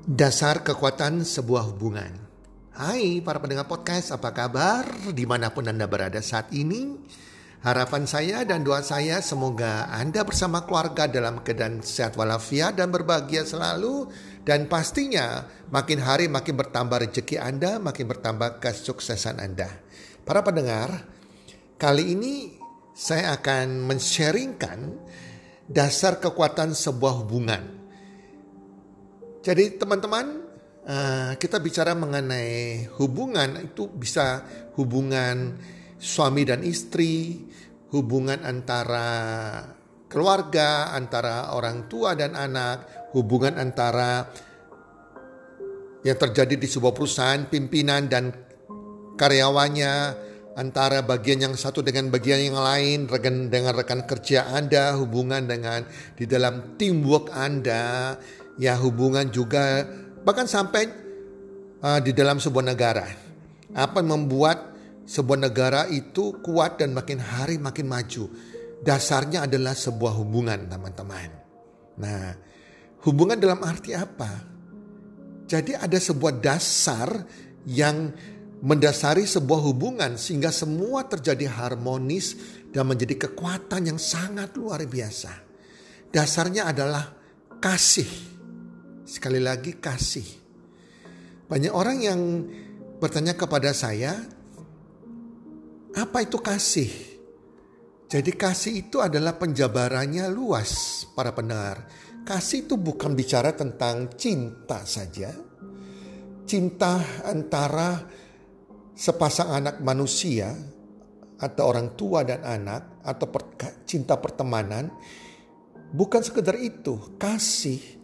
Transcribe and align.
Dasar 0.00 0.64
kekuatan 0.64 1.28
sebuah 1.28 1.76
hubungan. 1.76 2.08
Hai 2.72 3.20
para 3.20 3.36
pendengar 3.36 3.68
podcast, 3.68 4.16
apa 4.16 4.32
kabar? 4.32 4.88
Di 5.12 5.28
mana 5.28 5.52
pun 5.52 5.68
Anda 5.68 5.84
berada 5.84 6.24
saat 6.24 6.56
ini. 6.56 6.96
Harapan 7.60 8.08
saya 8.08 8.40
dan 8.48 8.64
doa 8.64 8.80
saya 8.80 9.20
semoga 9.20 9.92
Anda 9.92 10.24
bersama 10.24 10.64
keluarga 10.64 11.04
dalam 11.04 11.44
keadaan 11.44 11.84
sehat 11.84 12.16
walafiat 12.16 12.80
dan 12.80 12.88
berbahagia 12.88 13.44
selalu. 13.44 14.08
Dan 14.40 14.72
pastinya 14.72 15.44
makin 15.68 16.00
hari 16.00 16.32
makin 16.32 16.56
bertambah 16.56 16.96
rezeki 17.04 17.36
Anda, 17.36 17.76
makin 17.76 18.08
bertambah 18.08 18.56
kesuksesan 18.56 19.36
Anda. 19.36 19.68
Para 20.24 20.40
pendengar, 20.40 21.04
kali 21.76 22.16
ini 22.16 22.56
saya 22.96 23.36
akan 23.36 23.84
men-sharingkan 23.84 24.96
dasar 25.68 26.16
kekuatan 26.24 26.72
sebuah 26.72 27.20
hubungan 27.20 27.79
jadi 29.40 29.80
teman-teman 29.80 30.44
uh, 30.84 31.32
kita 31.40 31.56
bicara 31.60 31.96
mengenai 31.96 32.88
hubungan. 33.00 33.56
Itu 33.64 33.88
bisa 33.88 34.44
hubungan 34.76 35.56
suami 35.96 36.44
dan 36.44 36.60
istri, 36.60 37.44
hubungan 37.92 38.44
antara 38.44 39.08
keluarga, 40.12 40.92
antara 40.92 41.56
orang 41.56 41.88
tua 41.88 42.12
dan 42.12 42.36
anak, 42.36 43.08
hubungan 43.16 43.56
antara 43.56 44.28
yang 46.04 46.16
terjadi 46.16 46.56
di 46.56 46.68
sebuah 46.68 46.96
perusahaan, 46.96 47.44
pimpinan 47.48 48.08
dan 48.08 48.32
karyawannya, 49.20 49.94
antara 50.56 51.04
bagian 51.04 51.44
yang 51.48 51.54
satu 51.56 51.84
dengan 51.84 52.08
bagian 52.08 52.40
yang 52.40 52.58
lain, 52.58 53.04
rekan 53.08 53.52
dengan 53.52 53.76
rekan 53.76 54.08
kerja 54.08 54.48
Anda, 54.52 54.96
hubungan 54.96 55.44
dengan 55.44 55.84
di 56.16 56.24
dalam 56.24 56.76
teamwork 56.80 57.32
Anda, 57.36 58.16
ya 58.56 58.74
hubungan 58.80 59.28
juga 59.30 59.86
bahkan 60.24 60.48
sampai 60.48 60.88
uh, 61.84 62.00
di 62.00 62.10
dalam 62.16 62.40
sebuah 62.40 62.64
negara. 62.64 63.06
Apa 63.70 64.02
yang 64.02 64.26
membuat 64.26 64.74
sebuah 65.06 65.46
negara 65.46 65.86
itu 65.86 66.42
kuat 66.42 66.82
dan 66.82 66.94
makin 66.94 67.22
hari 67.22 67.60
makin 67.60 67.86
maju? 67.86 68.26
Dasarnya 68.80 69.44
adalah 69.44 69.76
sebuah 69.76 70.16
hubungan, 70.16 70.64
teman-teman. 70.66 71.28
Nah, 72.00 72.32
hubungan 73.04 73.36
dalam 73.36 73.60
arti 73.60 73.92
apa? 73.92 74.48
Jadi 75.44 75.76
ada 75.76 75.98
sebuah 76.00 76.40
dasar 76.40 77.26
yang 77.68 78.08
mendasari 78.60 79.24
sebuah 79.24 79.60
hubungan 79.66 80.20
sehingga 80.20 80.52
semua 80.52 81.08
terjadi 81.08 81.48
harmonis 81.48 82.36
dan 82.70 82.86
menjadi 82.86 83.28
kekuatan 83.28 83.90
yang 83.90 83.98
sangat 83.98 84.54
luar 84.56 84.84
biasa. 84.84 85.32
Dasarnya 86.12 86.70
adalah 86.70 87.04
kasih. 87.58 88.29
Sekali 89.10 89.42
lagi 89.42 89.74
kasih. 89.74 90.22
Banyak 91.50 91.74
orang 91.74 91.98
yang 91.98 92.20
bertanya 93.02 93.34
kepada 93.34 93.74
saya, 93.74 94.14
apa 95.98 96.22
itu 96.22 96.38
kasih? 96.38 97.18
Jadi 98.06 98.30
kasih 98.38 98.86
itu 98.86 99.02
adalah 99.02 99.34
penjabarannya 99.34 100.30
luas 100.30 101.02
para 101.10 101.34
pendengar. 101.34 101.90
Kasih 102.22 102.70
itu 102.70 102.78
bukan 102.78 103.18
bicara 103.18 103.50
tentang 103.50 104.14
cinta 104.14 104.86
saja. 104.86 105.34
Cinta 106.46 107.02
antara 107.26 108.06
sepasang 108.94 109.58
anak 109.58 109.82
manusia 109.82 110.54
atau 111.34 111.66
orang 111.66 111.98
tua 111.98 112.22
dan 112.22 112.46
anak 112.46 113.02
atau 113.02 113.26
cinta 113.82 114.22
pertemanan 114.22 114.86
bukan 115.90 116.22
sekedar 116.22 116.54
itu. 116.62 117.18
Kasih 117.18 117.99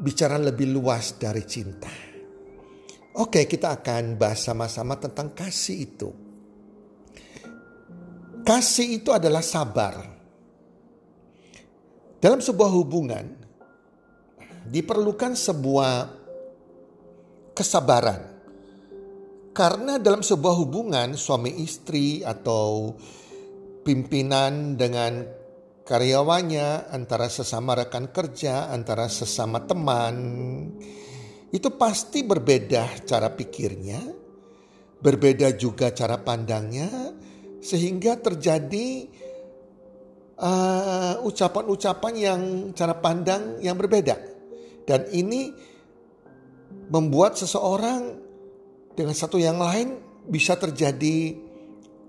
bicara 0.00 0.40
lebih 0.40 0.72
luas 0.72 1.20
dari 1.20 1.44
cinta. 1.44 1.92
Oke, 3.20 3.44
kita 3.44 3.76
akan 3.80 4.16
bahas 4.16 4.40
sama-sama 4.40 4.96
tentang 4.96 5.36
kasih 5.36 5.76
itu. 5.76 6.10
Kasih 8.40 9.02
itu 9.02 9.12
adalah 9.12 9.44
sabar. 9.44 10.00
Dalam 12.20 12.40
sebuah 12.40 12.70
hubungan 12.72 13.26
diperlukan 14.68 15.36
sebuah 15.36 15.92
kesabaran. 17.52 18.20
Karena 19.50 19.98
dalam 19.98 20.22
sebuah 20.22 20.54
hubungan 20.62 21.18
suami 21.18 21.60
istri 21.60 22.22
atau 22.22 22.94
pimpinan 23.82 24.78
dengan 24.78 25.39
karyawannya, 25.90 26.94
antara 26.94 27.26
sesama 27.26 27.74
rekan 27.74 28.14
kerja, 28.14 28.70
antara 28.70 29.10
sesama 29.10 29.66
teman, 29.66 30.14
itu 31.50 31.66
pasti 31.74 32.22
berbeda 32.22 33.02
cara 33.02 33.34
pikirnya, 33.34 33.98
berbeda 35.02 35.50
juga 35.58 35.90
cara 35.90 36.22
pandangnya, 36.22 37.10
sehingga 37.58 38.22
terjadi 38.22 39.10
uh, 40.38 41.26
ucapan-ucapan 41.26 42.14
uh, 42.14 42.22
yang 42.22 42.42
cara 42.70 42.94
pandang 42.94 43.58
yang 43.58 43.74
berbeda. 43.74 44.14
Dan 44.86 45.10
ini 45.10 45.50
membuat 46.86 47.34
seseorang 47.34 48.14
dengan 48.94 49.14
satu 49.18 49.42
yang 49.42 49.58
lain 49.58 49.98
bisa 50.22 50.54
terjadi 50.54 51.34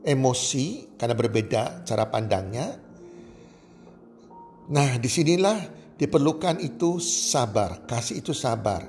emosi 0.06 0.98
karena 1.02 1.18
berbeda 1.18 1.82
cara 1.82 2.06
pandangnya, 2.14 2.91
Nah, 4.72 4.96
di 4.96 5.10
sinilah 5.12 5.60
diperlukan 6.00 6.64
itu 6.64 6.98
sabar. 7.04 7.84
Kasih 7.84 8.24
itu 8.24 8.32
sabar. 8.32 8.88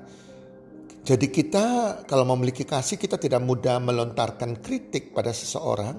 Jadi 1.03 1.35
kita 1.35 1.99
kalau 2.07 2.23
memiliki 2.31 2.63
kasih 2.63 2.95
kita 2.95 3.19
tidak 3.19 3.43
mudah 3.43 3.83
melontarkan 3.83 4.63
kritik 4.63 5.11
pada 5.11 5.35
seseorang 5.35 5.99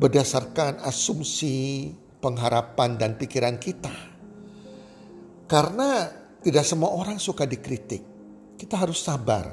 berdasarkan 0.00 0.80
asumsi, 0.88 1.92
pengharapan 2.24 2.96
dan 2.96 3.20
pikiran 3.20 3.60
kita. 3.60 3.92
Karena 5.44 6.08
tidak 6.40 6.64
semua 6.64 6.96
orang 6.96 7.20
suka 7.20 7.44
dikritik. 7.44 8.00
Kita 8.56 8.80
harus 8.80 9.04
sabar. 9.04 9.52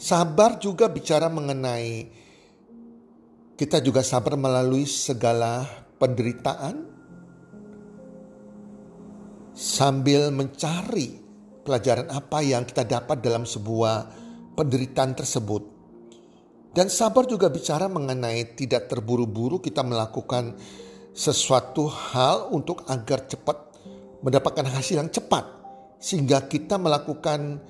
Sabar 0.00 0.56
juga 0.56 0.88
bicara 0.88 1.28
mengenai 1.28 2.08
kita 3.52 3.78
juga 3.84 4.00
sabar 4.00 4.34
melalui 4.34 4.88
segala 4.88 5.68
penderitaan, 6.00 6.91
sambil 9.52 10.32
mencari 10.32 11.20
pelajaran 11.62 12.10
apa 12.10 12.42
yang 12.42 12.66
kita 12.66 12.84
dapat 12.84 13.22
dalam 13.22 13.46
sebuah 13.46 14.10
penderitaan 14.58 15.14
tersebut. 15.14 15.62
Dan 16.72 16.88
sabar 16.88 17.28
juga 17.28 17.52
bicara 17.52 17.84
mengenai 17.84 18.56
tidak 18.56 18.88
terburu-buru 18.88 19.60
kita 19.60 19.84
melakukan 19.84 20.56
sesuatu 21.12 21.84
hal 21.84 22.48
untuk 22.48 22.88
agar 22.88 23.28
cepat 23.28 23.76
mendapatkan 24.24 24.72
hasil 24.72 24.96
yang 25.04 25.12
cepat 25.12 25.44
sehingga 26.00 26.48
kita 26.48 26.80
melakukan 26.80 27.60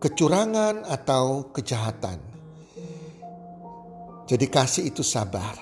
kecurangan 0.00 0.88
atau 0.88 1.52
kejahatan. 1.52 2.16
Jadi 4.26 4.46
kasih 4.50 4.90
itu 4.90 5.06
sabar. 5.06 5.54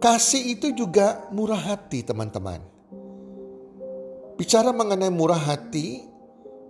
Kasih 0.00 0.56
itu 0.56 0.72
juga 0.72 1.28
murah 1.34 1.74
hati, 1.74 2.00
teman-teman. 2.00 2.75
Bicara 4.36 4.68
mengenai 4.68 5.08
murah 5.08 5.40
hati, 5.40 6.04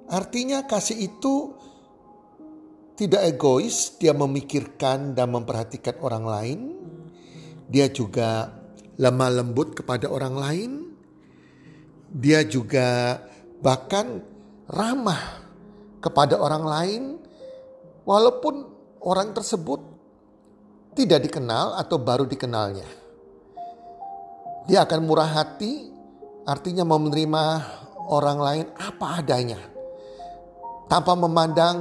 artinya 0.06 0.62
kasih 0.70 1.10
itu 1.10 1.50
tidak 2.94 3.26
egois, 3.26 3.98
dia 3.98 4.14
memikirkan 4.14 5.18
dan 5.18 5.34
memperhatikan 5.34 5.98
orang 5.98 6.24
lain. 6.24 6.60
Dia 7.66 7.90
juga 7.90 8.54
lemah 8.96 9.42
lembut 9.42 9.74
kepada 9.74 10.06
orang 10.06 10.34
lain. 10.38 10.70
Dia 12.14 12.46
juga 12.46 13.18
bahkan 13.58 14.22
ramah 14.70 15.42
kepada 15.98 16.38
orang 16.38 16.64
lain, 16.64 17.02
walaupun 18.06 18.62
orang 19.02 19.34
tersebut 19.34 19.82
tidak 20.94 21.26
dikenal 21.26 21.74
atau 21.76 21.98
baru 21.98 22.30
dikenalnya. 22.30 22.86
Dia 24.70 24.86
akan 24.86 25.00
murah 25.02 25.28
hati, 25.34 25.95
artinya 26.46 26.86
mau 26.86 27.02
menerima 27.02 27.44
orang 28.06 28.38
lain 28.38 28.66
apa 28.78 29.06
adanya, 29.18 29.58
tanpa 30.86 31.18
memandang 31.18 31.78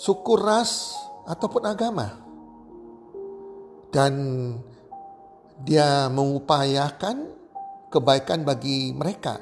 suku 0.00 0.34
ras 0.40 0.96
ataupun 1.28 1.62
agama. 1.68 2.08
Dan 3.90 4.14
dia 5.60 6.08
mengupayakan 6.08 7.36
kebaikan 7.92 8.46
bagi 8.46 8.96
mereka 8.96 9.36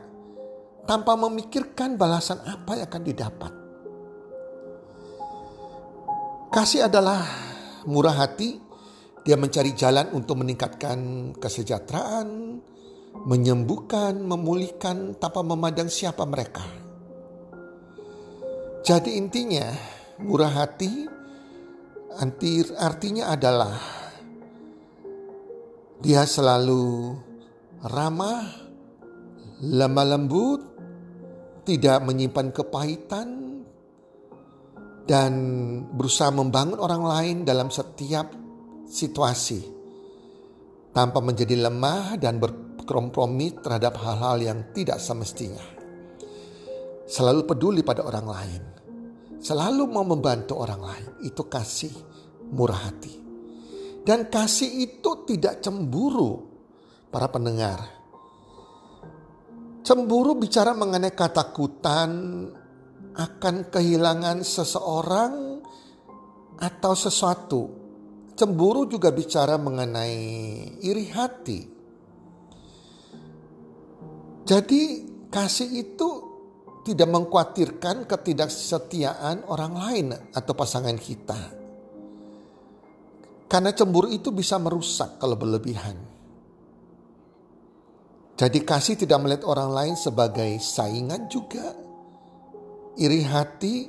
tanpa 0.88 1.14
memikirkan 1.20 2.00
balasan 2.00 2.40
apa 2.42 2.80
yang 2.80 2.88
akan 2.88 3.04
didapat. 3.04 3.52
Kasih 6.48 6.88
adalah 6.88 7.22
murah 7.84 8.24
hati, 8.24 8.56
dia 9.20 9.36
mencari 9.36 9.76
jalan 9.76 10.08
untuk 10.16 10.40
meningkatkan 10.40 11.30
kesejahteraan, 11.36 12.56
menyembuhkan, 13.14 14.18
memulihkan 14.20 15.16
tanpa 15.20 15.44
memandang 15.44 15.92
siapa 15.92 16.24
mereka. 16.24 16.64
Jadi 18.84 19.20
intinya, 19.20 19.68
Murah 20.18 20.64
hati 20.64 21.06
artinya 22.74 23.30
adalah 23.30 23.78
dia 26.02 26.26
selalu 26.26 27.14
ramah, 27.86 28.42
lemah 29.62 30.06
lembut, 30.08 30.60
tidak 31.62 32.02
menyimpan 32.02 32.48
kepahitan, 32.50 33.28
dan 35.08 35.32
berusaha 35.88 36.28
membangun 36.28 36.76
orang 36.80 37.02
lain 37.06 37.36
dalam 37.48 37.72
setiap 37.72 38.28
situasi 38.84 39.60
tanpa 40.92 41.24
menjadi 41.24 41.56
lemah 41.68 42.20
dan 42.20 42.36
berkompromi 42.88 43.60
terhadap 43.60 44.00
hal-hal 44.00 44.40
yang 44.40 44.58
tidak 44.72 44.96
semestinya. 44.96 45.76
Selalu 47.04 47.44
peduli 47.44 47.84
pada 47.84 48.08
orang 48.08 48.26
lain 48.26 48.62
selalu 49.38 49.86
mau 49.88 50.04
membantu 50.04 50.58
orang 50.58 50.82
lain. 50.82 51.08
Itu 51.24 51.46
kasih 51.46 51.94
murah 52.52 52.90
hati. 52.90 53.14
Dan 54.02 54.26
kasih 54.28 54.82
itu 54.82 55.24
tidak 55.28 55.62
cemburu 55.62 56.42
para 57.08 57.28
pendengar. 57.30 57.78
Cemburu 59.84 60.36
bicara 60.36 60.76
mengenai 60.76 61.14
ketakutan 61.14 62.10
akan 63.18 63.54
kehilangan 63.72 64.44
seseorang 64.44 65.64
atau 66.60 66.92
sesuatu. 66.92 67.62
Cemburu 68.38 68.86
juga 68.86 69.10
bicara 69.10 69.58
mengenai 69.58 70.14
iri 70.84 71.06
hati. 71.10 71.77
Jadi 74.48 75.04
kasih 75.28 75.68
itu 75.76 76.08
tidak 76.80 77.04
mengkhawatirkan 77.12 78.08
ketidaksetiaan 78.08 79.44
orang 79.44 79.74
lain 79.76 80.06
atau 80.32 80.56
pasangan 80.56 80.96
kita. 80.96 81.36
Karena 83.44 83.76
cemburu 83.76 84.08
itu 84.08 84.32
bisa 84.32 84.56
merusak 84.56 85.20
kalau 85.20 85.36
berlebihan. 85.36 86.00
Jadi 88.40 88.64
kasih 88.64 88.96
tidak 88.96 89.20
melihat 89.20 89.44
orang 89.44 89.68
lain 89.68 89.94
sebagai 90.00 90.56
saingan 90.64 91.28
juga. 91.28 91.68
Iri 92.96 93.28
hati 93.28 93.84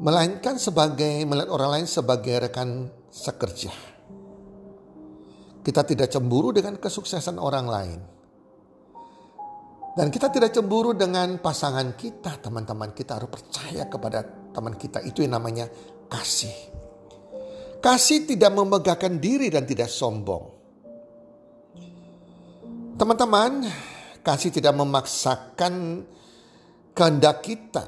melainkan 0.00 0.56
sebagai 0.56 1.28
melihat 1.28 1.52
orang 1.52 1.70
lain 1.80 1.86
sebagai 1.92 2.40
rekan 2.40 2.88
sekerja. 3.12 3.72
Kita 5.60 5.84
tidak 5.84 6.08
cemburu 6.08 6.56
dengan 6.56 6.80
kesuksesan 6.80 7.36
orang 7.36 7.68
lain 7.68 8.13
dan 9.94 10.10
kita 10.10 10.26
tidak 10.26 10.50
cemburu 10.50 10.90
dengan 10.90 11.38
pasangan 11.38 11.94
kita, 11.94 12.42
teman-teman. 12.42 12.90
Kita 12.90 13.14
harus 13.14 13.30
percaya 13.30 13.86
kepada 13.86 14.26
teman 14.50 14.74
kita. 14.74 14.98
Itu 15.06 15.22
yang 15.22 15.38
namanya 15.38 15.70
kasih. 16.10 16.74
Kasih 17.78 18.26
tidak 18.26 18.50
memegahkan 18.58 19.22
diri 19.22 19.54
dan 19.54 19.62
tidak 19.62 19.86
sombong. 19.86 20.50
Teman-teman, 22.98 23.70
kasih 24.18 24.50
tidak 24.50 24.74
memaksakan 24.74 26.02
kehendak 26.90 27.46
kita. 27.46 27.86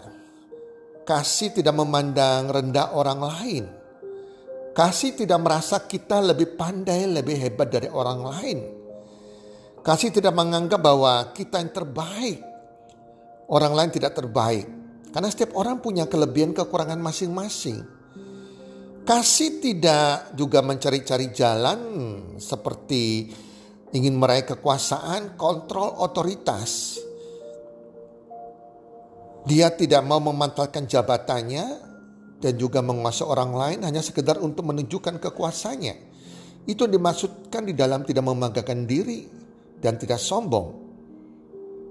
Kasih 1.03 1.59
tidak 1.59 1.75
memandang 1.75 2.47
rendah 2.47 2.95
orang 2.95 3.19
lain. 3.19 3.65
Kasih 4.79 5.19
tidak 5.19 5.43
merasa 5.43 5.83
kita 5.83 6.23
lebih 6.23 6.55
pandai, 6.55 7.11
lebih 7.11 7.35
hebat 7.35 7.67
dari 7.67 7.91
orang 7.91 8.21
lain 8.23 8.76
Kasih 9.87 10.11
tidak 10.11 10.35
menganggap 10.35 10.83
bahwa 10.83 11.31
kita 11.31 11.63
yang 11.63 11.71
terbaik. 11.71 12.43
Orang 13.47 13.79
lain 13.79 13.95
tidak 13.95 14.19
terbaik. 14.19 14.67
Karena 15.15 15.31
setiap 15.31 15.55
orang 15.55 15.79
punya 15.79 16.11
kelebihan 16.11 16.51
kekurangan 16.51 16.99
masing-masing. 16.99 17.87
Kasih 19.07 19.63
tidak 19.63 20.35
juga 20.35 20.59
mencari-cari 20.67 21.31
jalan 21.31 21.79
seperti 22.43 23.31
ingin 23.95 24.19
meraih 24.19 24.43
kekuasaan, 24.43 25.39
kontrol 25.39 26.03
otoritas. 26.03 26.99
Dia 29.47 29.71
tidak 29.71 30.03
mau 30.03 30.19
memanfaatkan 30.19 30.91
jabatannya 30.91 31.65
dan 32.43 32.53
juga 32.59 32.83
menguasai 32.83 33.23
orang 33.23 33.55
lain 33.55 33.79
hanya 33.87 34.03
sekedar 34.03 34.43
untuk 34.43 34.67
menunjukkan 34.67 35.23
kekuasaannya. 35.23 35.95
Itu 36.67 36.91
dimaksudkan 36.91 37.63
di 37.63 37.79
dalam 37.79 38.03
tidak 38.03 38.27
membanggakan 38.27 38.91
diri, 38.91 39.36
dan 39.81 40.01
tidak 40.01 40.21
sombong 40.21 40.87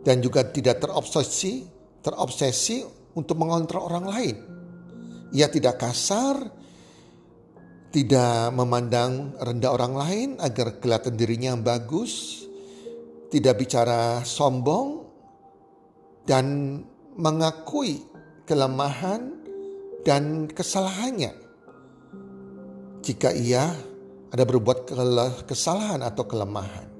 dan 0.05 0.21
juga 0.21 0.45
tidak 0.45 0.81
terobsesi 0.85 1.75
terobsesi 2.05 2.85
untuk 3.17 3.41
mengontrol 3.41 3.89
orang 3.89 4.05
lain. 4.05 4.35
Ia 5.33 5.49
tidak 5.49 5.81
kasar, 5.81 6.37
tidak 7.89 8.53
memandang 8.53 9.33
rendah 9.41 9.73
orang 9.73 9.93
lain 9.97 10.29
agar 10.37 10.77
kelihatan 10.77 11.17
dirinya 11.17 11.57
yang 11.57 11.65
bagus, 11.65 12.45
tidak 13.33 13.57
bicara 13.65 14.21
sombong 14.21 15.09
dan 16.29 16.77
mengakui 17.17 18.05
kelemahan 18.45 19.33
dan 20.05 20.45
kesalahannya. 20.45 21.33
Jika 23.01 23.33
ia 23.33 23.73
ada 24.29 24.43
berbuat 24.45 24.93
kesalahan 25.49 26.05
atau 26.05 26.23
kelemahan. 26.29 26.94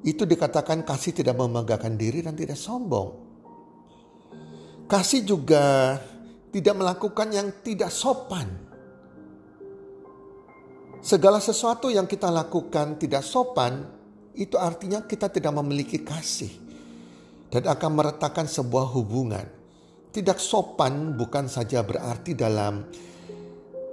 Itu 0.00 0.24
dikatakan 0.24 0.80
kasih 0.84 1.12
tidak 1.12 1.36
membanggakan 1.36 1.96
diri 2.00 2.24
dan 2.24 2.32
tidak 2.32 2.56
sombong. 2.56 3.28
Kasih 4.88 5.22
juga 5.22 5.96
tidak 6.50 6.74
melakukan 6.74 7.28
yang 7.30 7.48
tidak 7.62 7.92
sopan. 7.92 8.48
Segala 11.00 11.40
sesuatu 11.40 11.88
yang 11.88 12.04
kita 12.04 12.28
lakukan 12.28 13.00
tidak 13.00 13.24
sopan, 13.24 13.88
itu 14.36 14.56
artinya 14.60 15.04
kita 15.04 15.32
tidak 15.32 15.52
memiliki 15.56 16.04
kasih 16.04 16.52
dan 17.48 17.66
akan 17.66 17.90
meretakkan 17.96 18.44
sebuah 18.44 18.88
hubungan. 18.96 19.46
Tidak 20.10 20.38
sopan 20.42 21.14
bukan 21.14 21.46
saja 21.46 21.86
berarti 21.86 22.34
dalam 22.34 22.82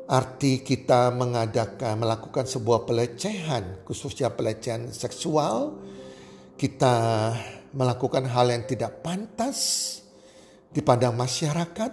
arti 0.07 0.63
kita 0.63 1.11
mengadakan 1.11 1.99
melakukan 1.99 2.47
sebuah 2.47 2.87
pelecehan, 2.87 3.83
khususnya 3.83 4.31
pelecehan 4.31 4.87
seksual, 4.95 5.75
kita 6.55 6.95
melakukan 7.75 8.23
hal 8.31 8.47
yang 8.47 8.63
tidak 8.63 9.03
pantas 9.03 9.59
di 10.71 10.79
pandang 10.79 11.11
masyarakat, 11.11 11.91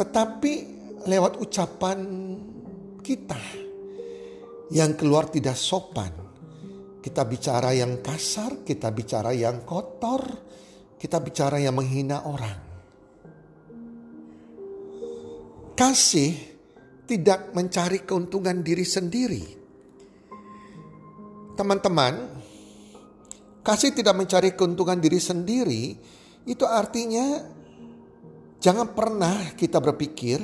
tetapi 0.00 0.52
lewat 1.04 1.36
ucapan 1.44 1.98
kita 3.04 3.40
yang 4.72 4.96
keluar 4.96 5.28
tidak 5.28 5.60
sopan. 5.60 6.24
Kita 7.04 7.20
bicara 7.28 7.76
yang 7.76 8.00
kasar, 8.00 8.64
kita 8.64 8.88
bicara 8.88 9.36
yang 9.36 9.68
kotor, 9.68 10.24
kita 10.96 11.20
bicara 11.20 11.60
yang 11.60 11.76
menghina 11.76 12.24
orang. 12.24 12.58
Kasih 15.76 16.53
tidak 17.04 17.52
mencari 17.52 18.02
keuntungan 18.04 18.64
diri 18.64 18.86
sendiri, 18.86 19.44
teman-teman, 21.54 22.28
kasih 23.64 23.92
tidak 23.94 24.16
mencari 24.16 24.52
keuntungan 24.52 24.98
diri 24.98 25.20
sendiri, 25.20 25.84
itu 26.44 26.64
artinya 26.68 27.40
jangan 28.60 28.92
pernah 28.92 29.52
kita 29.56 29.80
berpikir 29.80 30.40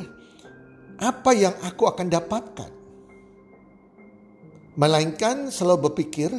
apa 1.00 1.30
yang 1.32 1.56
aku 1.64 1.84
akan 1.88 2.06
dapatkan. 2.08 2.70
Melainkan 4.76 5.52
selalu 5.52 5.92
berpikir 5.92 6.30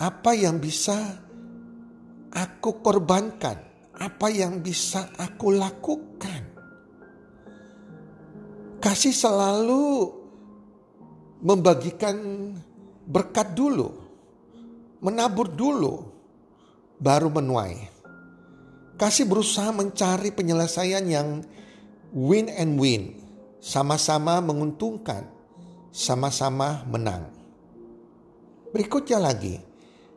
apa 0.00 0.32
yang 0.34 0.58
bisa 0.58 0.96
aku 2.34 2.82
korbankan, 2.82 3.58
apa 3.94 4.26
yang 4.32 4.58
bisa 4.62 5.12
aku 5.18 5.54
lakukan. 5.54 6.49
Kasih 8.80 9.12
selalu 9.12 10.08
membagikan 11.44 12.16
berkat 13.04 13.52
dulu, 13.52 13.92
menabur 15.04 15.52
dulu, 15.52 16.08
baru 16.96 17.28
menuai. 17.28 17.76
Kasih 18.96 19.28
berusaha 19.28 19.72
mencari 19.72 20.32
penyelesaian 20.32 21.04
yang 21.04 21.44
win 22.12 22.48
and 22.52 22.80
win, 22.80 23.20
sama-sama 23.60 24.40
menguntungkan, 24.40 25.28
sama-sama 25.92 26.80
menang. 26.88 27.28
Berikutnya 28.72 29.20
lagi, 29.20 29.60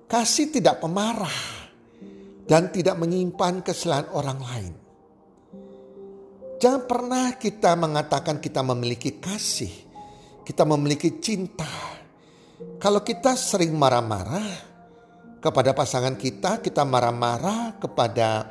kasih 0.07 0.51
tidak 0.51 0.79
pemarah 0.79 1.67
dan 2.47 2.71
tidak 2.71 2.99
menyimpan 2.99 3.59
kesalahan 3.59 4.07
orang 4.11 4.39
lain. 4.39 4.82
Jangan 6.63 6.87
pernah 6.87 7.35
kita 7.35 7.75
mengatakan 7.75 8.39
kita 8.39 8.63
memiliki 8.63 9.19
kasih, 9.19 9.67
kita 10.47 10.63
memiliki 10.63 11.19
cinta, 11.19 11.67
kalau 12.79 13.03
kita 13.03 13.35
sering 13.35 13.75
marah-marah 13.75 14.47
kepada 15.43 15.75
pasangan 15.75 16.15
kita, 16.15 16.63
kita 16.63 16.87
marah-marah 16.87 17.75
kepada 17.83 18.47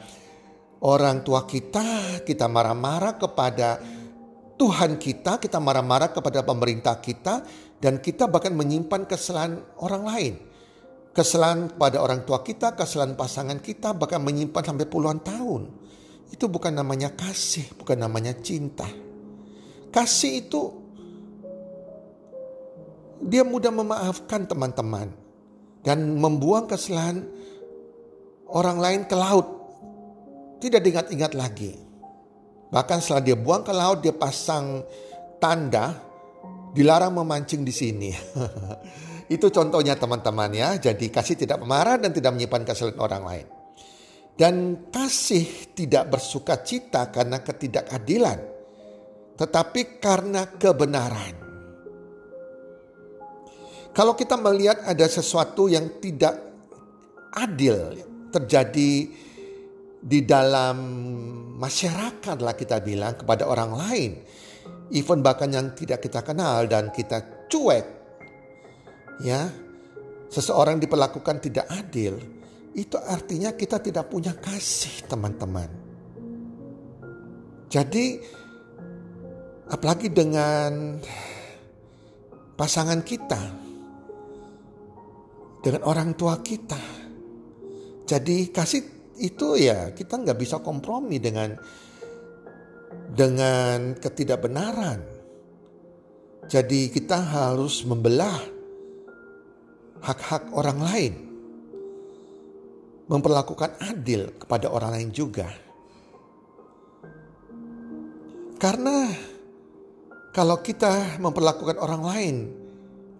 orang 0.85 1.25
tua 1.25 1.49
kita, 1.49 2.21
kita 2.21 2.52
marah-marah 2.52 3.16
kepada 3.16 3.81
Tuhan 4.61 5.00
kita, 5.00 5.40
kita 5.40 5.57
marah-marah 5.57 6.12
kepada 6.12 6.45
pemerintah 6.45 7.00
kita, 7.00 7.40
dan 7.81 7.97
kita 7.97 8.28
bahkan 8.28 8.52
menyimpan 8.52 9.09
kesalahan 9.09 9.57
orang 9.81 10.04
lain. 10.04 10.35
Kesalahan 11.16 11.81
pada 11.81 11.97
orang 12.04 12.28
tua 12.28 12.45
kita, 12.45 12.76
kesalahan 12.76 13.16
pasangan 13.16 13.57
kita, 13.57 13.97
bahkan 13.97 14.21
menyimpan 14.21 14.69
sampai 14.69 14.85
puluhan 14.85 15.25
tahun. 15.25 15.81
Itu 16.31 16.47
bukan 16.47 16.76
namanya 16.76 17.11
kasih, 17.11 17.67
bukan 17.75 17.99
namanya 17.99 18.37
cinta. 18.38 18.87
Kasih 19.91 20.47
itu 20.47 20.62
dia 23.23 23.47
mudah 23.47 23.71
memaafkan 23.71 24.47
teman-teman 24.47 25.14
dan 25.87 26.19
membuang 26.19 26.67
kesalahan 26.67 27.23
orang 28.50 28.79
lain 28.79 29.02
ke 29.07 29.17
laut. 29.19 29.47
Tidak 30.62 30.79
diingat-ingat 30.79 31.33
lagi. 31.35 31.75
Bahkan 32.71 32.99
setelah 33.02 33.23
dia 33.23 33.37
buang 33.37 33.67
ke 33.67 33.75
laut, 33.75 33.99
dia 34.00 34.14
pasang 34.14 34.87
tanda 35.43 35.99
dilarang 36.73 37.12
memancing 37.12 37.67
di 37.67 37.75
sini. 37.75 38.11
Itu 39.35 39.52
contohnya 39.52 39.99
teman-teman 39.99 40.50
ya. 40.55 40.79
Jadi 40.81 41.12
kasih 41.12 41.37
tidak 41.37 41.61
pemarah 41.61 42.00
dan 42.00 42.14
tidak 42.14 42.33
menyimpan 42.33 42.62
kesalahan 42.64 42.99
orang 43.00 43.23
lain. 43.26 43.47
Dan 44.33 44.89
kasih 44.89 45.77
tidak 45.77 46.17
bersuka 46.17 46.65
cita 46.65 47.12
karena 47.12 47.45
ketidakadilan. 47.45 48.39
Tetapi 49.37 49.81
karena 50.01 50.49
kebenaran. 50.57 51.35
Kalau 53.93 54.17
kita 54.17 54.41
melihat 54.41 54.89
ada 54.89 55.05
sesuatu 55.05 55.69
yang 55.69 56.01
tidak 56.01 56.33
adil 57.37 57.93
terjadi 58.33 58.93
di 60.03 60.21
dalam 60.25 60.77
masyarakat 61.61 62.37
lah 62.41 62.57
kita 62.57 62.81
bilang 62.81 63.15
kepada 63.21 63.45
orang 63.47 63.71
lain. 63.77 64.12
Even 64.93 65.21
bahkan 65.21 65.53
yang 65.53 65.77
tidak 65.77 66.03
kita 66.05 66.25
kenal 66.25 66.65
dan 66.67 66.89
kita 66.89 67.47
cuek. 67.49 67.87
Ya, 69.23 69.47
seseorang 70.33 70.81
diperlakukan 70.81 71.45
tidak 71.45 71.69
adil. 71.69 72.41
Itu 72.73 72.97
artinya 72.97 73.52
kita 73.52 73.81
tidak 73.85 74.09
punya 74.09 74.33
kasih 74.33 75.05
teman-teman. 75.05 75.69
Jadi 77.69 78.21
apalagi 79.69 80.12
dengan 80.12 81.00
pasangan 82.57 83.00
kita 83.00 83.43
dengan 85.62 85.83
orang 85.87 86.12
tua 86.19 86.43
kita. 86.43 87.00
Jadi 88.02 88.50
kasih 88.50 88.83
itu 89.23 89.57
ya 89.57 89.95
kita 89.95 90.19
nggak 90.21 90.37
bisa 90.37 90.59
kompromi 90.61 91.23
dengan 91.23 91.55
dengan 93.09 93.97
ketidakbenaran. 93.97 95.00
Jadi 96.50 96.91
kita 96.91 97.17
harus 97.23 97.87
membelah 97.87 98.37
hak-hak 100.02 100.50
orang 100.52 100.79
lain. 100.83 101.32
Memperlakukan 103.12 103.76
adil 103.92 104.40
kepada 104.40 104.73
orang 104.73 104.97
lain 104.97 105.11
juga. 105.12 105.52
Karena 108.57 109.12
kalau 110.33 110.64
kita 110.64 111.21
memperlakukan 111.21 111.76
orang 111.76 112.02
lain 112.09 112.37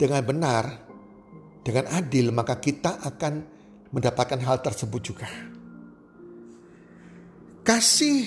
dengan 0.01 0.23
benar, 0.25 0.65
dengan 1.61 1.93
adil, 1.93 2.33
maka 2.33 2.57
kita 2.57 3.05
akan 3.05 3.45
mendapatkan 3.93 4.41
hal 4.41 4.65
tersebut 4.65 5.01
juga. 5.05 5.29
Kasih 7.61 8.27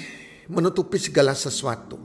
menutupi 0.54 1.02
segala 1.02 1.34
sesuatu. 1.34 1.98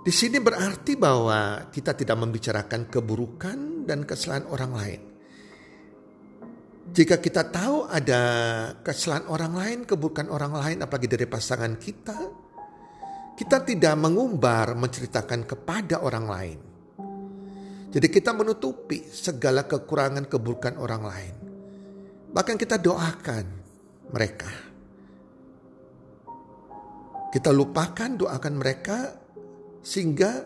Di 0.00 0.12
sini 0.12 0.36
berarti 0.40 0.96
bahwa 0.96 1.68
kita 1.72 1.92
tidak 1.96 2.16
membicarakan 2.20 2.88
keburukan 2.88 3.88
dan 3.88 4.04
kesalahan 4.04 4.48
orang 4.48 4.72
lain. 4.72 5.09
Jika 6.90 7.22
kita 7.22 7.46
tahu 7.46 7.86
ada 7.86 8.22
kesalahan 8.82 9.30
orang 9.30 9.52
lain, 9.54 9.78
keburukan 9.86 10.26
orang 10.26 10.58
lain, 10.58 10.78
apalagi 10.82 11.06
dari 11.06 11.26
pasangan 11.30 11.78
kita, 11.78 12.18
kita 13.38 13.62
tidak 13.62 13.94
mengumbar, 13.94 14.74
menceritakan 14.74 15.46
kepada 15.46 16.02
orang 16.02 16.26
lain. 16.26 16.58
Jadi 17.90 18.06
kita 18.10 18.34
menutupi 18.34 19.06
segala 19.06 19.70
kekurangan 19.70 20.26
keburukan 20.26 20.78
orang 20.82 21.02
lain. 21.06 21.34
Bahkan 22.30 22.56
kita 22.58 22.78
doakan 22.78 23.46
mereka. 24.10 24.50
Kita 27.30 27.50
lupakan 27.54 28.10
doakan 28.18 28.54
mereka 28.58 29.14
sehingga 29.82 30.42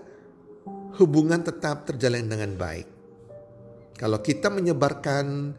hubungan 1.00 1.40
tetap 1.40 1.88
terjalin 1.88 2.28
dengan 2.28 2.52
baik. 2.56 2.88
Kalau 3.96 4.20
kita 4.20 4.52
menyebarkan 4.52 5.56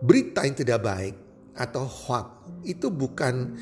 berita 0.00 0.48
yang 0.48 0.56
tidak 0.56 0.80
baik 0.80 1.16
atau 1.52 1.84
hoax 1.84 2.28
itu 2.64 2.88
bukan 2.88 3.56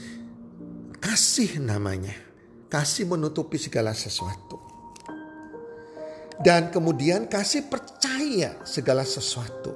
kasih 0.98 1.58
namanya. 1.62 2.14
Kasih 2.68 3.08
menutupi 3.08 3.56
segala 3.56 3.96
sesuatu. 3.96 4.60
Dan 6.38 6.70
kemudian 6.70 7.26
kasih 7.26 7.66
percaya 7.66 8.60
segala 8.62 9.02
sesuatu. 9.02 9.74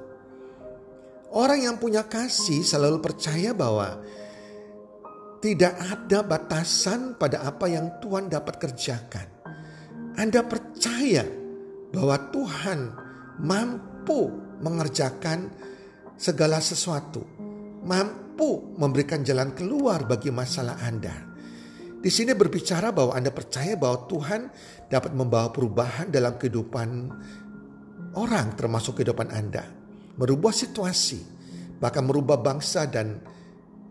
Orang 1.33 1.65
yang 1.65 1.75
punya 1.81 2.05
kasih 2.05 2.61
selalu 2.61 3.01
percaya 3.01 3.51
bahwa 3.51 3.97
tidak 5.41 5.75
ada 5.75 6.21
batasan 6.23 7.17
pada 7.17 7.43
apa 7.43 7.65
yang 7.67 7.97
Tuhan 7.99 8.29
dapat 8.29 8.61
kerjakan. 8.61 9.27
Anda 10.15 10.45
percaya 10.45 11.25
bahwa 11.91 12.15
Tuhan 12.29 12.79
mampu 13.41 14.29
mengerjakan 14.61 15.51
segala 16.23 16.63
sesuatu, 16.63 17.19
mampu 17.83 18.79
memberikan 18.79 19.27
jalan 19.27 19.51
keluar 19.51 20.07
bagi 20.07 20.31
masalah 20.31 20.79
Anda. 20.79 21.11
Di 21.99 22.07
sini 22.07 22.31
berbicara 22.31 22.95
bahwa 22.95 23.11
Anda 23.11 23.35
percaya 23.35 23.75
bahwa 23.75 24.07
Tuhan 24.07 24.41
dapat 24.87 25.11
membawa 25.11 25.51
perubahan 25.51 26.07
dalam 26.07 26.39
kehidupan 26.39 26.89
orang 28.15 28.55
termasuk 28.55 29.03
kehidupan 29.03 29.35
Anda. 29.35 29.67
Merubah 30.15 30.55
situasi, 30.55 31.19
bahkan 31.83 32.07
merubah 32.07 32.39
bangsa 32.39 32.87
dan 32.87 33.19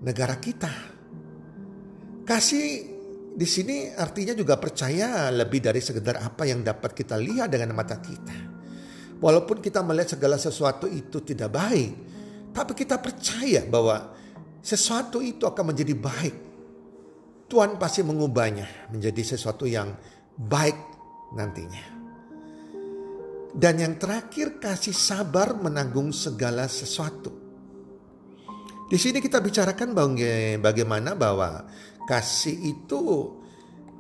negara 0.01 0.41
kita. 0.41 0.73
Kasih 2.25 2.65
di 3.33 3.49
sini 3.49 3.93
artinya 3.93 4.33
juga 4.33 4.57
percaya 4.57 5.29
lebih 5.29 5.61
dari 5.61 5.85
sekedar 5.85 6.21
apa 6.21 6.49
yang 6.49 6.65
dapat 6.65 6.97
kita 6.97 7.21
lihat 7.21 7.53
dengan 7.53 7.77
mata 7.77 8.01
kita. 8.01 8.53
Walaupun 9.21 9.61
kita 9.61 9.85
melihat 9.85 10.17
segala 10.17 10.37
sesuatu 10.37 10.85
itu 10.91 11.23
tidak 11.25 11.55
baik, 11.55 12.12
tapi 12.53 12.77
kita 12.77 13.01
percaya 13.01 13.65
bahwa 13.65 14.13
sesuatu 14.63 15.19
itu 15.25 15.49
akan 15.49 15.73
menjadi 15.75 15.97
baik 15.97 16.53
Tuhan 17.53 17.77
pasti 17.77 18.01
mengubahnya 18.01 18.89
menjadi 18.97 19.37
sesuatu 19.37 19.69
yang 19.69 19.93
baik 20.41 20.73
nantinya. 21.37 21.85
Dan 23.53 23.77
yang 23.77 24.01
terakhir 24.01 24.57
kasih 24.57 24.97
sabar 24.97 25.53
menanggung 25.61 26.17
segala 26.17 26.65
sesuatu. 26.65 27.29
Di 28.89 28.97
sini 28.97 29.21
kita 29.21 29.45
bicarakan 29.45 29.93
bagaimana 30.65 31.13
bahwa 31.13 31.69
kasih 32.09 32.57
itu 32.57 33.37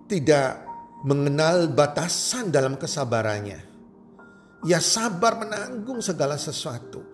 tidak 0.08 0.64
mengenal 1.04 1.68
batasan 1.76 2.48
dalam 2.48 2.80
kesabarannya. 2.80 3.60
Ia 4.64 4.80
sabar 4.80 5.36
menanggung 5.36 6.00
segala 6.00 6.40
sesuatu. 6.40 7.11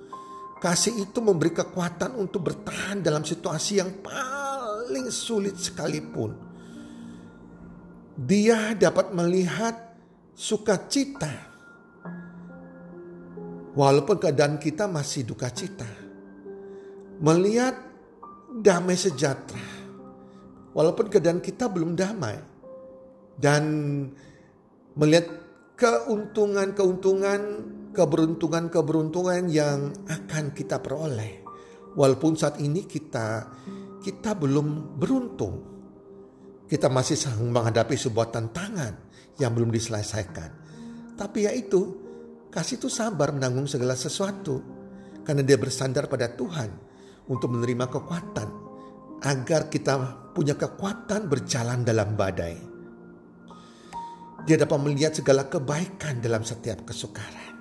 Kasih 0.59 1.07
itu 1.07 1.23
memberi 1.23 1.55
kekuatan 1.55 2.19
untuk 2.19 2.51
bertahan 2.51 2.99
dalam 2.99 3.23
situasi 3.23 3.79
yang 3.79 4.03
paling 4.03 5.07
sulit 5.15 5.55
sekalipun. 5.55 6.35
Dia 8.19 8.75
dapat 8.75 9.15
melihat 9.15 9.95
sukacita. 10.35 11.31
Walaupun 13.79 14.19
keadaan 14.19 14.59
kita 14.59 14.91
masih 14.91 15.23
duka 15.23 15.47
cita. 15.55 15.87
Melihat 17.23 17.79
damai 18.51 18.99
sejahtera. 18.99 19.63
Walaupun 20.75 21.07
keadaan 21.07 21.39
kita 21.39 21.71
belum 21.71 21.95
damai. 21.95 22.43
Dan 23.39 23.63
melihat 24.99 25.31
keuntungan-keuntungan 25.79 27.41
keberuntungan-keberuntungan 27.93 29.49
yang 29.49 29.93
akan 30.07 30.53
kita 30.53 30.81
peroleh. 30.81 31.45
Walaupun 31.97 32.39
saat 32.39 32.61
ini 32.61 32.85
kita 32.85 33.49
kita 34.03 34.33
belum 34.39 34.99
beruntung. 34.99 35.57
Kita 36.69 36.93
masih 36.93 37.17
menghadapi 37.49 37.97
sebuah 37.97 38.29
tantangan 38.29 38.95
yang 39.41 39.57
belum 39.57 39.73
diselesaikan. 39.73 40.51
Tapi 41.17 41.49
yaitu 41.49 41.81
kasih 42.53 42.77
itu 42.77 42.93
sabar 42.93 43.33
menanggung 43.33 43.65
segala 43.65 43.97
sesuatu 43.97 44.61
karena 45.25 45.43
dia 45.43 45.57
bersandar 45.57 46.07
pada 46.07 46.29
Tuhan 46.33 46.71
untuk 47.29 47.57
menerima 47.57 47.89
kekuatan 47.89 48.49
agar 49.25 49.67
kita 49.67 49.95
punya 50.31 50.55
kekuatan 50.55 51.27
berjalan 51.27 51.83
dalam 51.83 52.15
badai. 52.15 52.57
Dia 54.47 54.57
dapat 54.57 54.79
melihat 54.81 55.13
segala 55.13 55.51
kebaikan 55.51 56.23
dalam 56.23 56.47
setiap 56.47 56.87
kesukaran. 56.87 57.58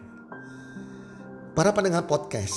Para 1.58 1.74
pendengar 1.74 2.06
podcast, 2.06 2.54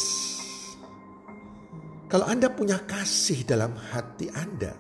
kalau 2.13 2.29
Anda 2.29 2.53
punya 2.53 2.85
kasih 2.85 3.49
dalam 3.49 3.73
hati 3.73 4.29
Anda, 4.29 4.77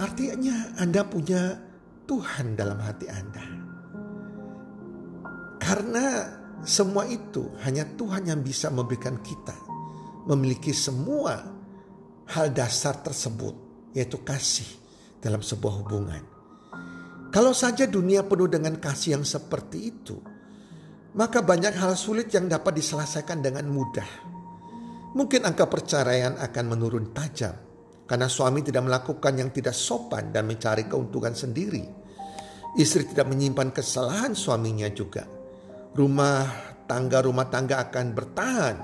artinya 0.00 0.72
Anda 0.80 1.04
punya 1.04 1.60
Tuhan 2.08 2.56
dalam 2.56 2.80
hati 2.80 3.04
Anda. 3.04 3.44
Karena 5.60 6.04
semua 6.64 7.04
itu 7.04 7.52
hanya 7.68 7.84
Tuhan 8.00 8.32
yang 8.32 8.40
bisa 8.40 8.72
memberikan 8.72 9.20
kita 9.20 9.52
memiliki 10.24 10.72
semua 10.72 11.52
hal 12.32 12.48
dasar 12.56 12.96
tersebut, 13.04 13.52
yaitu 13.92 14.24
kasih 14.24 14.72
dalam 15.20 15.44
sebuah 15.44 15.84
hubungan. 15.84 16.24
Kalau 17.28 17.52
saja 17.52 17.84
dunia 17.84 18.24
penuh 18.24 18.48
dengan 18.48 18.80
kasih 18.80 19.20
yang 19.20 19.24
seperti 19.28 19.92
itu, 19.92 20.16
maka 21.16 21.40
banyak 21.40 21.72
hal 21.72 21.96
sulit 21.96 22.28
yang 22.34 22.50
dapat 22.50 22.76
diselesaikan 22.76 23.40
dengan 23.40 23.64
mudah. 23.70 24.08
Mungkin 25.16 25.48
angka 25.48 25.64
perceraian 25.64 26.36
akan 26.36 26.64
menurun 26.68 27.16
tajam 27.16 27.56
karena 28.04 28.28
suami 28.28 28.60
tidak 28.60 28.84
melakukan 28.84 29.36
yang 29.40 29.48
tidak 29.48 29.72
sopan 29.72 30.28
dan 30.32 30.44
mencari 30.44 30.84
keuntungan 30.84 31.32
sendiri. 31.32 31.84
Istri 32.76 33.16
tidak 33.16 33.32
menyimpan 33.32 33.72
kesalahan 33.72 34.36
suaminya 34.36 34.88
juga. 34.92 35.24
Rumah 35.96 36.40
tangga 36.84 37.24
rumah 37.24 37.48
tangga 37.48 37.80
akan 37.88 38.06
bertahan 38.12 38.76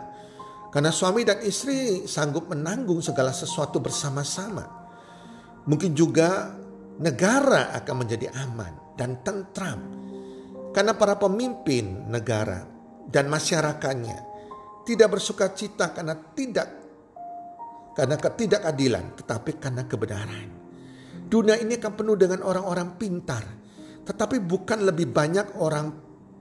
karena 0.72 0.90
suami 0.90 1.22
dan 1.22 1.38
istri 1.44 2.08
sanggup 2.08 2.50
menanggung 2.50 2.98
segala 3.04 3.30
sesuatu 3.30 3.78
bersama-sama. 3.78 4.64
Mungkin 5.64 5.94
juga 5.96 6.52
negara 6.98 7.72
akan 7.78 7.94
menjadi 8.04 8.32
aman 8.32 8.98
dan 8.98 9.22
tentram 9.22 10.03
karena 10.74 10.98
para 10.98 11.14
pemimpin 11.14 12.10
negara 12.10 12.66
dan 13.06 13.30
masyarakatnya 13.30 14.18
tidak 14.82 15.16
bersuka 15.16 15.54
cita 15.54 15.94
karena 15.94 16.18
tidak 16.34 16.68
karena 17.94 18.18
ketidakadilan, 18.18 19.14
tetapi 19.22 19.56
karena 19.62 19.86
kebenaran. 19.86 20.50
Dunia 21.30 21.56
ini 21.62 21.78
akan 21.78 21.92
penuh 21.94 22.18
dengan 22.18 22.42
orang-orang 22.42 22.98
pintar, 22.98 23.46
tetapi 24.02 24.42
bukan 24.42 24.82
lebih 24.82 25.14
banyak 25.14 25.62
orang 25.62 25.94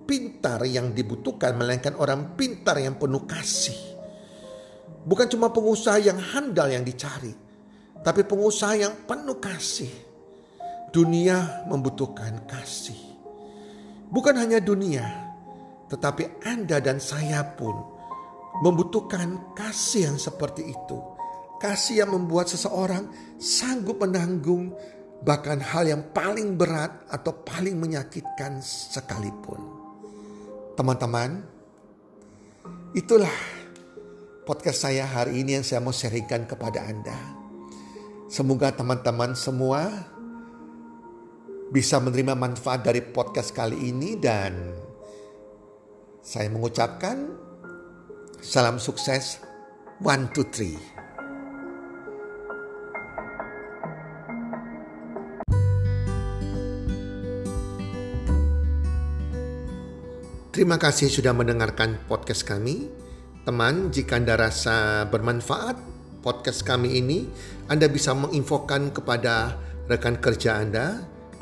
pintar 0.03 0.65
yang 0.65 0.91
dibutuhkan, 0.91 1.53
melainkan 1.53 1.93
orang 1.95 2.33
pintar 2.33 2.81
yang 2.81 2.97
penuh 2.97 3.23
kasih. 3.29 3.77
Bukan 5.05 5.29
cuma 5.29 5.53
pengusaha 5.53 6.01
yang 6.01 6.17
handal 6.17 6.73
yang 6.73 6.81
dicari, 6.81 7.31
tapi 8.01 8.25
pengusaha 8.25 8.73
yang 8.75 8.93
penuh 9.05 9.37
kasih. 9.37 9.93
Dunia 10.89 11.65
membutuhkan 11.69 12.49
kasih. 12.49 13.12
Bukan 14.09 14.35
hanya 14.35 14.59
dunia, 14.59 15.05
tetapi 15.91 16.43
Anda 16.43 16.81
dan 16.81 16.97
saya 16.97 17.43
pun 17.53 17.75
membutuhkan 18.65 19.55
kasih 19.57 20.13
yang 20.13 20.17
seperti 20.17 20.73
itu. 20.73 20.97
Kasih 21.61 22.03
yang 22.03 22.11
membuat 22.11 22.51
seseorang 22.51 23.07
sanggup 23.39 24.03
menanggung 24.03 24.75
bahkan 25.23 25.63
hal 25.63 25.87
yang 25.87 26.03
paling 26.11 26.59
berat 26.59 27.07
atau 27.07 27.31
paling 27.47 27.79
menyakitkan 27.79 28.59
sekalipun. 28.59 29.63
Teman-teman, 30.75 31.45
itulah 32.91 33.31
podcast 34.43 34.83
saya 34.83 35.07
hari 35.07 35.39
ini 35.39 35.61
yang 35.61 35.65
saya 35.65 35.79
mau 35.79 35.95
sharingkan 35.95 36.43
kepada 36.43 36.83
Anda. 36.83 37.15
Semoga 38.27 38.75
teman-teman 38.75 39.37
semua 39.37 40.11
bisa 41.73 41.97
menerima 41.97 42.37
manfaat 42.37 42.85
dari 42.85 43.01
podcast 43.01 43.49
kali 43.49 43.89
ini 43.89 44.13
dan 44.21 44.53
saya 46.21 46.45
mengucapkan 46.53 47.33
salam 48.37 48.77
sukses 48.77 49.41
one 49.97 50.29
two 50.29 50.45
three. 50.53 50.77
Terima 60.53 60.77
kasih 60.77 61.09
sudah 61.09 61.33
mendengarkan 61.33 61.97
podcast 62.05 62.45
kami. 62.45 62.85
Teman, 63.49 63.89
jika 63.89 64.21
Anda 64.21 64.37
rasa 64.37 65.09
bermanfaat 65.09 65.81
podcast 66.21 66.61
kami 66.61 67.01
ini, 67.01 67.25
Anda 67.65 67.89
bisa 67.89 68.13
menginfokan 68.13 68.93
kepada 68.93 69.57
rekan 69.89 70.21
kerja 70.21 70.61
Anda 70.61 71.12